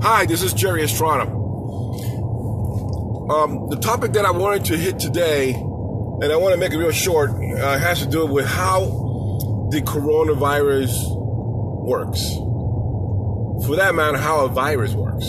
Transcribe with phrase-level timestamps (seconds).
[0.00, 1.22] Hi, this is Jerry Estrada.
[3.28, 6.78] Um, the topic that I wanted to hit today, and I want to make it
[6.78, 8.84] real short, uh, has to do with how
[9.72, 10.92] the coronavirus
[11.84, 12.30] works.
[13.66, 15.26] For that matter, how a virus works.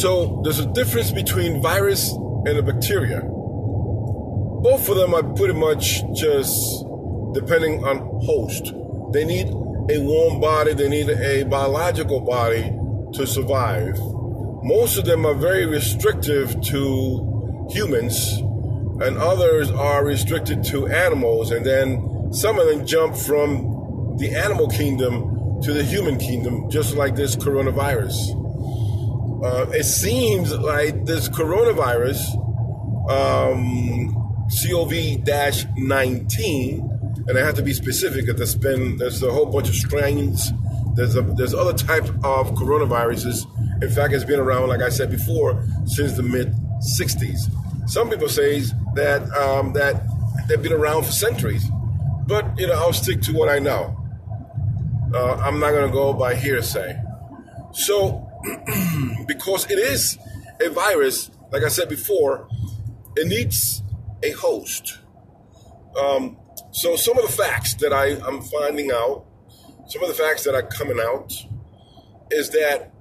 [0.00, 3.22] So there's a difference between virus and a bacteria.
[3.22, 6.54] Both of them are pretty much just
[7.32, 8.72] depending on host.
[9.12, 12.75] They need a warm body, they need a biological body
[13.16, 13.98] to survive.
[14.62, 18.38] Most of them are very restrictive to humans,
[19.00, 24.68] and others are restricted to animals, and then some of them jump from the animal
[24.68, 28.44] kingdom to the human kingdom, just like this coronavirus.
[29.44, 32.18] Uh, it seems like this coronavirus,
[33.10, 34.14] um,
[34.48, 35.24] COV
[35.76, 36.96] 19,
[37.28, 40.52] and I have to be specific because there's been there's a whole bunch of strains.
[40.96, 43.46] There's a, there's other types of coronaviruses.
[43.82, 47.50] In fact, it's been around, like I said before, since the mid 60s.
[47.88, 48.60] Some people say
[48.94, 50.02] that um, that
[50.48, 51.64] they've been around for centuries,
[52.26, 53.96] but you know I'll stick to what I know.
[55.14, 57.00] Uh, I'm not going to go by hearsay.
[57.72, 58.28] So,
[59.28, 60.18] because it is
[60.60, 62.48] a virus, like I said before,
[63.14, 63.82] it needs
[64.22, 64.98] a host.
[65.96, 66.38] Um,
[66.72, 69.25] so, some of the facts that I, I'm finding out,
[69.86, 71.32] some of the facts that are coming out,
[72.30, 72.92] is that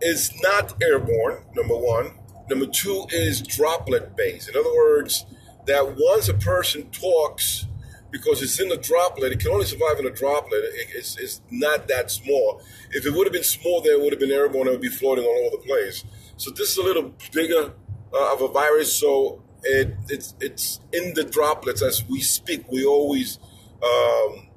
[0.00, 2.12] it's not airborne, number one.
[2.48, 4.48] Number two is droplet based.
[4.48, 5.24] In other words,
[5.66, 7.66] that once a person talks,
[8.10, 10.62] because it's in the droplet, it can only survive in a droplet.
[10.94, 12.62] It's, it's not that small.
[12.90, 14.66] If it would have been small, there would have been airborne.
[14.66, 16.04] It would be floating all over the place.
[16.36, 17.72] So this is a little bigger
[18.12, 18.96] uh, of a virus.
[18.96, 22.64] So it, it's it's in the droplets as we speak.
[22.72, 23.38] We always
[23.82, 24.48] um,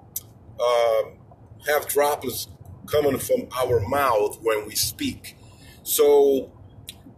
[0.60, 1.14] um,
[1.68, 2.48] have droplets
[2.88, 5.38] coming from our mouth when we speak.
[5.84, 6.52] So,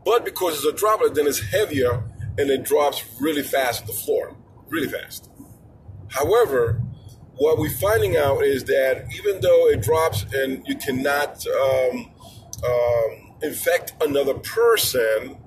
[0.03, 2.03] but because it's a droplet, then it's heavier
[2.37, 4.35] and it drops really fast to the floor,
[4.69, 5.29] really fast.
[6.09, 6.81] However,
[7.37, 12.11] what we're finding out is that even though it drops and you cannot um,
[12.65, 15.37] um, infect another person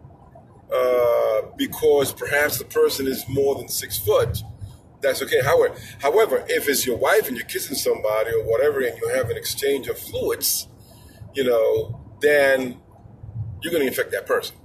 [0.74, 4.42] uh, because perhaps the person is more than six foot,
[5.00, 5.40] that's okay.
[5.42, 9.30] However, however, if it's your wife and you're kissing somebody or whatever, and you have
[9.30, 10.68] an exchange of fluids,
[11.34, 12.80] you know, then
[13.62, 14.56] you're going to infect that person.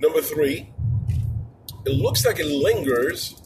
[0.00, 0.72] Number three,
[1.84, 3.42] it looks like it lingers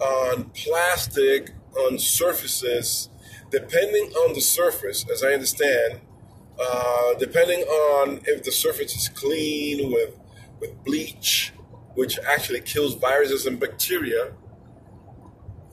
[0.00, 3.08] on plastic, on surfaces,
[3.50, 6.00] depending on the surface, as I understand,
[6.60, 10.18] uh, depending on if the surface is clean with,
[10.60, 11.53] with bleach,
[11.94, 14.32] which actually kills viruses and bacteria,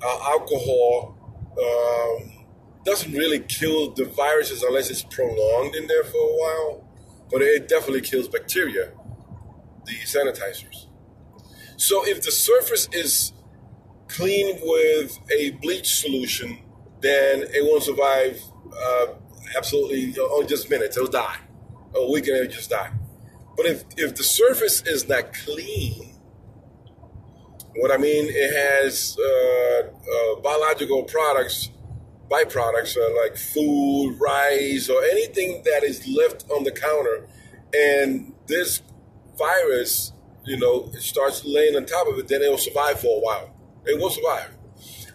[0.03, 1.17] uh, alcohol
[1.61, 2.45] um,
[2.85, 6.87] doesn't really kill the viruses unless it's prolonged in there for a while,
[7.31, 8.91] but it definitely kills bacteria,
[9.85, 10.87] the sanitizers.
[11.77, 13.33] So if the surface is
[14.07, 16.59] clean with a bleach solution,
[17.01, 18.39] then it won't survive
[18.75, 19.07] uh,
[19.57, 20.97] absolutely oh, just minutes.
[20.97, 21.37] It'll die.
[21.95, 22.91] A week and it'll just die.
[23.57, 26.10] But if, if the surface is not clean,
[27.75, 31.69] what I mean, it has uh, uh, biological products,
[32.29, 37.27] byproducts uh, like food, rice, or anything that is left on the counter,
[37.73, 38.81] and this
[39.37, 40.11] virus,
[40.43, 43.21] you know, it starts laying on top of it, then it will survive for a
[43.21, 43.53] while.
[43.85, 44.51] It will survive.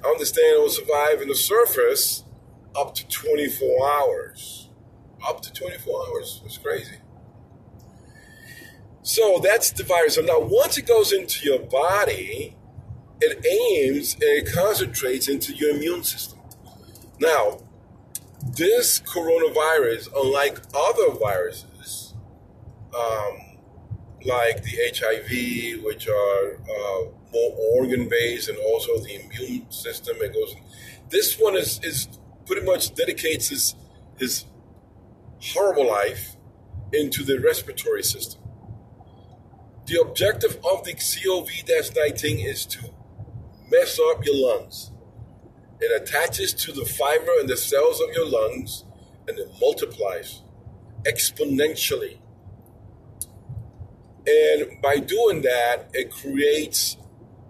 [0.04, 2.24] I understand it will survive in the surface
[2.74, 4.68] up to 24 hours.
[5.26, 6.42] Up to 24 hours.
[6.44, 6.96] It's crazy.
[9.06, 10.16] So that's the virus.
[10.16, 12.56] So now, once it goes into your body,
[13.20, 16.40] it aims and it concentrates into your immune system.
[17.20, 17.60] Now,
[18.42, 22.14] this coronavirus, unlike other viruses,
[22.98, 23.58] um,
[24.24, 30.34] like the HIV, which are uh, more organ based, and also the immune system, it
[30.34, 30.56] goes.
[31.10, 32.08] This one is is
[32.44, 33.76] pretty much dedicates his
[34.18, 34.46] his
[35.40, 36.34] horrible life
[36.92, 38.40] into the respiratory system.
[39.86, 42.90] The objective of the COV-19 is to
[43.70, 44.90] mess up your lungs.
[45.80, 48.84] It attaches to the fiber and the cells of your lungs
[49.28, 50.42] and it multiplies
[51.04, 52.18] exponentially.
[54.26, 56.96] And by doing that, it creates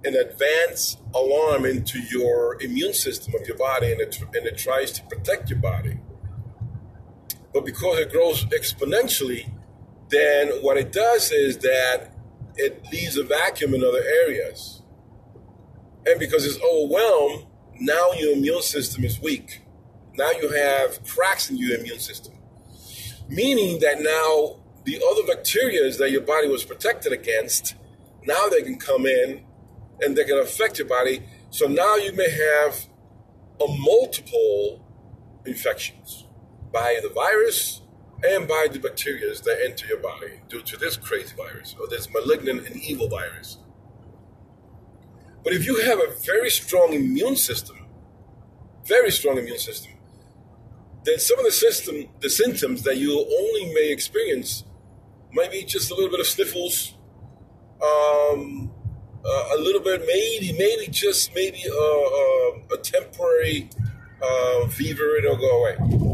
[0.05, 4.93] an advanced alarm into your immune system of your body and it, and it tries
[4.93, 5.99] to protect your body.
[7.55, 9.51] But because it grows exponentially,
[10.11, 12.13] then what it does is that
[12.57, 14.83] it leaves a vacuum in other areas.
[16.07, 17.47] And because it's overwhelmed,
[17.81, 19.63] now your immune system is weak.
[20.15, 22.35] Now you have cracks in your immune system,
[23.29, 27.75] meaning that now the other bacteria that your body was protected against,
[28.25, 29.45] now they can come in
[30.01, 31.23] and they can affect your body.
[31.51, 32.87] So now you may have
[33.61, 34.83] a multiple
[35.45, 36.25] infections
[36.73, 37.83] by the virus
[38.25, 42.09] and by the bacteria that enter your body due to this crazy virus or this
[42.13, 43.59] malignant and evil virus.
[45.45, 47.87] But if you have a very strong immune system,
[48.85, 49.93] very strong immune system,
[51.05, 54.65] then some of the system, the symptoms that you only may experience
[55.33, 56.95] might be just a little bit of sniffles,
[57.81, 58.73] um,
[59.25, 63.69] uh, a little bit, maybe, maybe just maybe a, a, a temporary
[64.23, 66.06] uh, fever, it'll go away.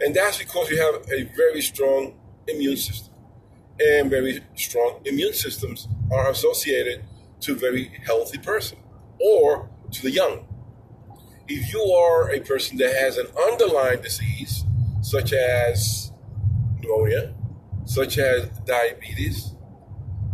[0.00, 2.14] And that's because you have a very strong
[2.46, 3.14] immune system.
[3.80, 7.04] And very strong immune systems are associated
[7.40, 8.78] to a very healthy person
[9.20, 10.46] or to the young.
[11.46, 14.64] If you are a person that has an underlying disease,
[15.00, 16.12] such as
[16.80, 17.34] pneumonia,
[17.84, 19.54] such as diabetes,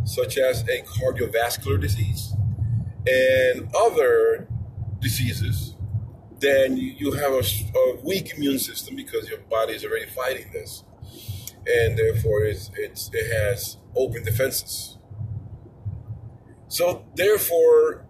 [0.05, 2.35] such as a cardiovascular disease,
[3.07, 4.49] and other
[5.01, 5.74] diseases,
[6.41, 7.43] then you have a,
[7.79, 10.85] a, weak immune system because your body is already fighting this,
[11.67, 14.99] and therefore it's, it's, it has open defenses.
[16.69, 18.05] So therefore,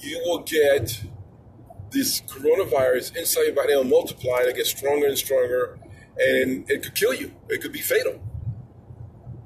[0.00, 1.02] you will get
[1.90, 5.78] this coronavirus inside your body will multiply and it gets stronger and stronger,
[6.18, 7.34] and it could kill you.
[7.48, 8.20] It could be fatal.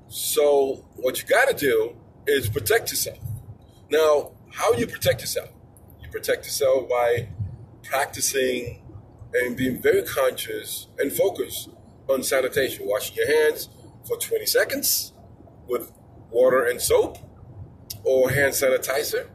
[0.09, 3.19] So what you got to do is protect yourself.
[3.91, 5.49] Now, how do you protect yourself?
[6.03, 7.29] You protect yourself by
[7.83, 8.83] practicing
[9.35, 11.71] and being very conscious and focused
[12.09, 13.69] on sanitation, washing your hands
[14.07, 15.13] for 20 seconds
[15.67, 15.93] with
[16.31, 17.19] water and soap
[18.05, 19.29] or hand sanitizer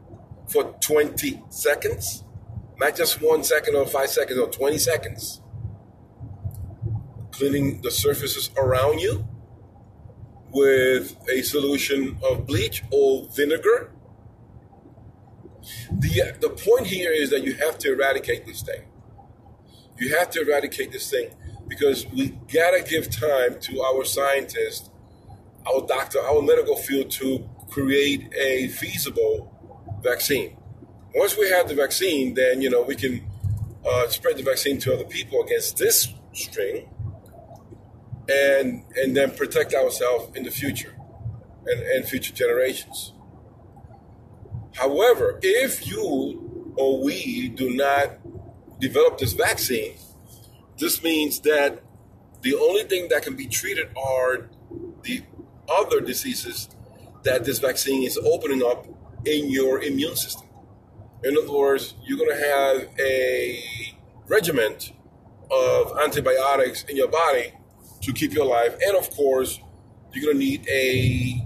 [0.46, 2.24] for 20 seconds
[2.78, 5.40] not just one second or five seconds or 20 seconds.
[7.32, 9.26] Cleaning the surfaces around you
[10.50, 13.90] with a solution of bleach or vinegar.
[15.90, 18.82] The, the point here is that you have to eradicate this thing.
[19.98, 21.30] You have to eradicate this thing
[21.66, 24.90] because we gotta give time to our scientists,
[25.66, 29.52] our doctor, our medical field to create a feasible
[30.02, 30.56] vaccine.
[31.14, 33.26] Once we have the vaccine, then you know we can
[33.88, 36.88] uh, spread the vaccine to other people against this strain,
[38.28, 40.94] and and then protect ourselves in the future,
[41.66, 43.12] and, and future generations.
[44.78, 48.18] However, if you or we do not
[48.78, 49.94] develop this vaccine,
[50.78, 51.82] this means that
[52.42, 54.48] the only thing that can be treated are
[55.02, 55.24] the
[55.68, 56.68] other diseases
[57.24, 58.86] that this vaccine is opening up
[59.24, 60.46] in your immune system.
[61.24, 63.60] In other words, you're going to have a
[64.28, 64.92] regiment
[65.50, 67.52] of antibiotics in your body
[68.02, 68.78] to keep you alive.
[68.86, 69.58] And of course,
[70.12, 71.44] you're going to need a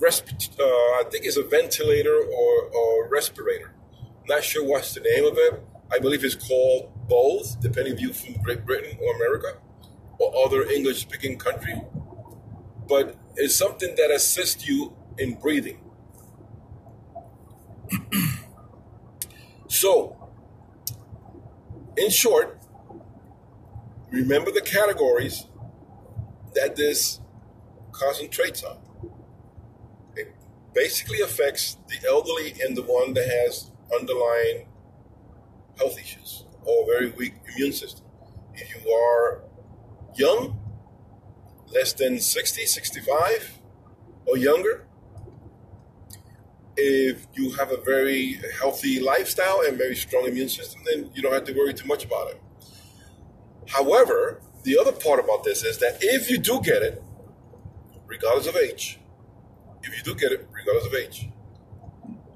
[0.00, 0.62] resp- uh,
[1.00, 3.72] I think it's a ventilator or, or respirator.
[4.28, 5.62] Not sure what's the name of it.
[5.92, 9.58] I believe it's called both, depending if you're from Great Britain or America
[10.18, 11.80] or other English speaking country.
[12.88, 15.80] But it's something that assists you in breathing.
[19.68, 20.16] So,
[21.96, 22.58] in short,
[24.10, 25.46] remember the categories
[26.54, 27.20] that this
[27.92, 28.78] concentrates on.
[30.76, 34.68] Basically affects the elderly and the one that has underlying
[35.78, 38.04] health issues or very weak immune system.
[38.54, 39.42] If you are
[40.16, 40.60] young,
[41.68, 43.58] less than 60, 65,
[44.26, 44.86] or younger,
[46.76, 51.32] if you have a very healthy lifestyle and very strong immune system, then you don't
[51.32, 52.42] have to worry too much about it.
[53.68, 57.02] However, the other part about this is that if you do get it,
[58.06, 58.98] regardless of age,
[59.86, 61.28] if you do get it, regardless of age,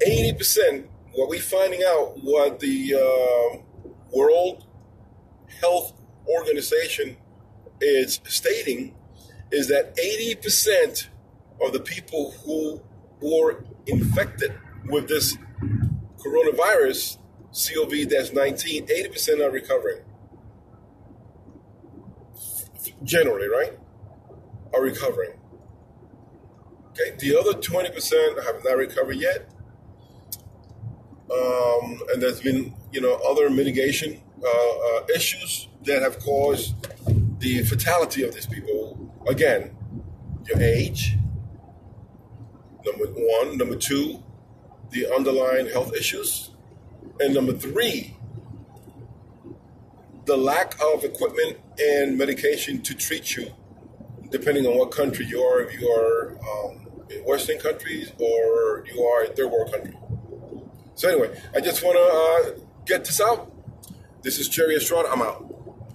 [0.01, 3.59] 80%, what we're finding out, what the uh,
[4.13, 4.67] World
[5.61, 5.93] Health
[6.29, 7.17] Organization
[7.81, 8.95] is stating,
[9.51, 11.09] is that 80%
[11.61, 12.81] of the people who
[13.21, 14.55] were infected
[14.87, 15.37] with this
[16.19, 17.19] coronavirus,
[17.53, 20.03] COV 19, 80% are recovering.
[23.03, 23.73] Generally, right?
[24.73, 25.40] Are recovering.
[27.01, 29.49] Okay, the other 20% have not recovered yet.
[31.33, 36.75] Um, and there's been, you know, other mitigation uh, uh, issues that have caused
[37.41, 39.15] the fatality of these people.
[39.27, 39.77] Again,
[40.47, 41.17] your age,
[42.85, 43.59] Number one.
[43.59, 44.23] Number two,
[44.91, 46.51] the underlying health issues.
[47.21, 48.17] And number three,
[50.25, 53.53] the lack of equipment and medication to treat you,
[54.31, 56.80] depending on what country you are, if you are um,
[57.11, 59.97] in Western countries or you are a third world country.
[60.95, 63.53] So anyway, I just want to uh, get this out.
[64.23, 65.09] This is Jerry Estrada.
[65.11, 65.50] I'm out.